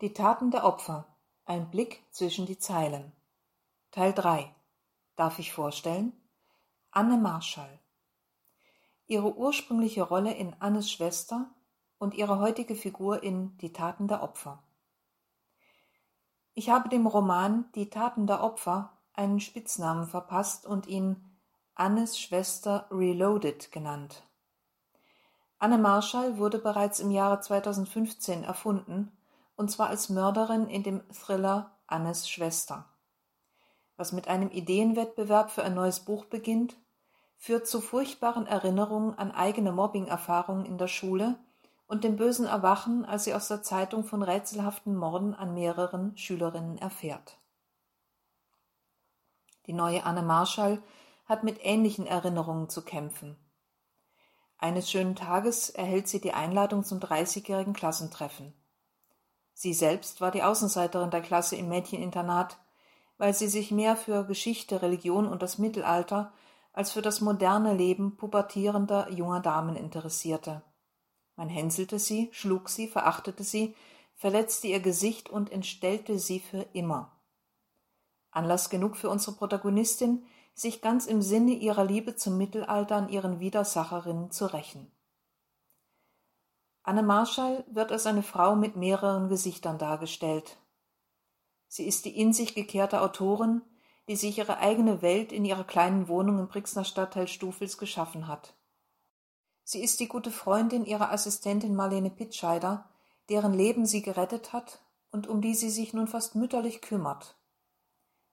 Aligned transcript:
Die 0.00 0.12
Taten 0.12 0.50
der 0.50 0.64
Opfer. 0.64 1.06
Ein 1.46 1.70
Blick 1.70 2.02
zwischen 2.10 2.46
die 2.46 2.58
Zeilen. 2.58 3.12
Teil 3.92 4.12
3. 4.12 4.52
Darf 5.14 5.38
ich 5.38 5.52
vorstellen? 5.52 6.12
Anne 6.90 7.16
Marschall. 7.16 7.78
Ihre 9.06 9.36
ursprüngliche 9.36 10.02
Rolle 10.02 10.34
in 10.34 10.52
Annes 10.58 10.90
Schwester 10.90 11.48
und 11.98 12.14
ihre 12.14 12.40
heutige 12.40 12.74
Figur 12.74 13.22
in 13.22 13.56
Die 13.58 13.72
Taten 13.72 14.08
der 14.08 14.24
Opfer. 14.24 14.64
Ich 16.54 16.70
habe 16.70 16.88
dem 16.88 17.06
Roman 17.06 17.70
Die 17.76 17.88
Taten 17.88 18.26
der 18.26 18.42
Opfer 18.42 18.90
einen 19.12 19.38
Spitznamen 19.38 20.08
verpasst 20.08 20.66
und 20.66 20.88
ihn 20.88 21.24
Annes 21.76 22.18
Schwester 22.18 22.88
Reloaded 22.90 23.70
genannt. 23.70 24.24
Anne 25.60 25.78
Marschall 25.78 26.36
wurde 26.36 26.58
bereits 26.58 26.98
im 26.98 27.12
Jahre 27.12 27.38
2015 27.40 28.42
erfunden, 28.42 29.16
und 29.56 29.70
zwar 29.70 29.88
als 29.88 30.08
Mörderin 30.08 30.68
in 30.68 30.82
dem 30.82 31.02
Thriller 31.12 31.78
Annes 31.86 32.28
Schwester. 32.28 32.88
Was 33.96 34.12
mit 34.12 34.28
einem 34.28 34.50
Ideenwettbewerb 34.50 35.50
für 35.50 35.62
ein 35.62 35.74
neues 35.74 36.00
Buch 36.00 36.24
beginnt, 36.24 36.76
führt 37.36 37.66
zu 37.66 37.80
furchtbaren 37.80 38.46
Erinnerungen 38.46 39.16
an 39.16 39.30
eigene 39.30 39.72
Mobbing-Erfahrungen 39.72 40.64
in 40.64 40.78
der 40.78 40.88
Schule 40.88 41.38
und 41.86 42.02
dem 42.02 42.16
bösen 42.16 42.46
Erwachen, 42.46 43.04
als 43.04 43.24
sie 43.24 43.34
aus 43.34 43.48
der 43.48 43.62
Zeitung 43.62 44.04
von 44.04 44.22
rätselhaften 44.22 44.96
Morden 44.96 45.34
an 45.34 45.54
mehreren 45.54 46.16
Schülerinnen 46.16 46.78
erfährt. 46.78 47.38
Die 49.66 49.72
neue 49.72 50.04
Anne 50.04 50.22
Marschall 50.22 50.82
hat 51.26 51.44
mit 51.44 51.58
ähnlichen 51.64 52.06
Erinnerungen 52.06 52.68
zu 52.68 52.82
kämpfen. 52.82 53.36
Eines 54.58 54.90
schönen 54.90 55.14
Tages 55.14 55.70
erhält 55.70 56.08
sie 56.08 56.20
die 56.20 56.32
Einladung 56.32 56.84
zum 56.84 56.98
30-jährigen 56.98 57.74
Klassentreffen. 57.74 58.54
Sie 59.54 59.72
selbst 59.72 60.20
war 60.20 60.30
die 60.30 60.42
Außenseiterin 60.42 61.10
der 61.10 61.22
Klasse 61.22 61.56
im 61.56 61.68
Mädcheninternat, 61.68 62.58
weil 63.16 63.32
sie 63.32 63.48
sich 63.48 63.70
mehr 63.70 63.96
für 63.96 64.24
Geschichte, 64.24 64.82
Religion 64.82 65.26
und 65.26 65.42
das 65.42 65.58
Mittelalter 65.58 66.32
als 66.72 66.90
für 66.90 67.02
das 67.02 67.20
moderne 67.20 67.72
Leben 67.72 68.16
pubertierender 68.16 69.10
junger 69.12 69.40
Damen 69.40 69.76
interessierte. 69.76 70.62
Man 71.36 71.48
hänselte 71.48 72.00
sie, 72.00 72.28
schlug 72.32 72.68
sie, 72.68 72.88
verachtete 72.88 73.44
sie, 73.44 73.76
verletzte 74.14 74.66
ihr 74.66 74.80
Gesicht 74.80 75.30
und 75.30 75.50
entstellte 75.50 76.18
sie 76.18 76.40
für 76.40 76.66
immer. 76.72 77.12
Anlass 78.32 78.70
genug 78.70 78.96
für 78.96 79.08
unsere 79.08 79.36
Protagonistin, 79.36 80.26
sich 80.54 80.82
ganz 80.82 81.06
im 81.06 81.22
Sinne 81.22 81.52
ihrer 81.52 81.84
Liebe 81.84 82.16
zum 82.16 82.38
Mittelalter 82.38 82.96
an 82.96 83.08
ihren 83.08 83.40
Widersacherinnen 83.40 84.30
zu 84.30 84.46
rächen. 84.46 84.90
Anne 86.86 87.02
Marschall 87.02 87.64
wird 87.66 87.92
als 87.92 88.06
eine 88.06 88.22
Frau 88.22 88.54
mit 88.56 88.76
mehreren 88.76 89.30
Gesichtern 89.30 89.78
dargestellt. 89.78 90.58
Sie 91.66 91.86
ist 91.86 92.04
die 92.04 92.20
in 92.20 92.34
sich 92.34 92.54
gekehrte 92.54 93.00
Autorin, 93.00 93.62
die 94.06 94.16
sich 94.16 94.36
ihre 94.36 94.58
eigene 94.58 95.00
Welt 95.00 95.32
in 95.32 95.46
ihrer 95.46 95.64
kleinen 95.64 96.08
Wohnung 96.08 96.38
im 96.38 96.46
Brixner 96.46 96.84
Stadtteil 96.84 97.26
Stufels 97.26 97.78
geschaffen 97.78 98.28
hat. 98.28 98.54
Sie 99.64 99.82
ist 99.82 99.98
die 99.98 100.08
gute 100.08 100.30
Freundin 100.30 100.84
ihrer 100.84 101.10
Assistentin 101.10 101.74
Marlene 101.74 102.10
Pitscheider, 102.10 102.90
deren 103.30 103.54
Leben 103.54 103.86
sie 103.86 104.02
gerettet 104.02 104.52
hat 104.52 104.84
und 105.10 105.26
um 105.26 105.40
die 105.40 105.54
sie 105.54 105.70
sich 105.70 105.94
nun 105.94 106.06
fast 106.06 106.34
mütterlich 106.34 106.82
kümmert. 106.82 107.38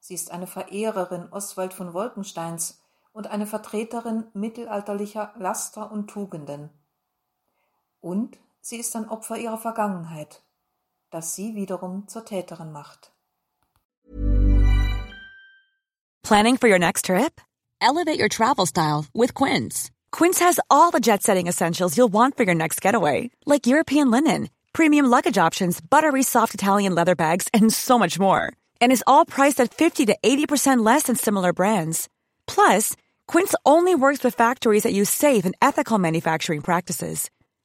Sie 0.00 0.14
ist 0.14 0.32
eine 0.32 0.48
Verehrerin 0.48 1.28
Oswald 1.30 1.72
von 1.72 1.94
Wolkensteins 1.94 2.82
und 3.12 3.28
eine 3.28 3.46
Vertreterin 3.46 4.26
mittelalterlicher 4.32 5.34
Laster 5.36 5.92
und 5.92 6.08
Tugenden. 6.08 6.70
Und 8.00 8.38
sie 8.60 8.78
ist 8.78 8.94
ein 8.96 9.08
Opfer 9.08 9.36
ihrer 9.36 9.58
Vergangenheit, 9.58 10.42
das 11.10 11.34
sie 11.34 11.54
wiederum 11.54 12.08
zur 12.08 12.24
Täterin 12.24 12.72
macht. 12.72 13.12
Planning 16.22 16.56
for 16.56 16.68
your 16.68 16.78
next 16.78 17.06
trip? 17.06 17.40
Elevate 17.80 18.18
your 18.18 18.28
travel 18.28 18.66
style 18.66 19.06
with 19.12 19.34
Quince. 19.34 19.90
Quince 20.12 20.38
has 20.38 20.60
all 20.70 20.90
the 20.90 21.00
jet 21.00 21.22
setting 21.22 21.48
essentials 21.48 21.96
you'll 21.96 22.12
want 22.12 22.36
for 22.36 22.44
your 22.44 22.54
next 22.54 22.80
getaway, 22.80 23.30
like 23.46 23.66
European 23.66 24.10
linen, 24.10 24.48
premium 24.72 25.06
luggage 25.06 25.38
options, 25.38 25.80
buttery 25.80 26.22
soft 26.22 26.54
Italian 26.54 26.94
leather 26.94 27.16
bags, 27.16 27.48
and 27.52 27.72
so 27.72 27.98
much 27.98 28.18
more. 28.18 28.52
And 28.80 28.92
is 28.92 29.04
all 29.06 29.24
priced 29.24 29.60
at 29.60 29.74
50 29.74 30.06
to 30.06 30.16
80% 30.22 30.84
less 30.84 31.04
than 31.04 31.16
similar 31.16 31.52
brands. 31.52 32.08
Plus, 32.46 32.94
Quince 33.26 33.54
only 33.64 33.94
works 33.94 34.22
with 34.22 34.34
factories 34.34 34.82
that 34.82 34.92
use 34.92 35.10
safe 35.10 35.44
and 35.44 35.56
ethical 35.62 35.98
manufacturing 35.98 36.60
practices. 36.60 37.30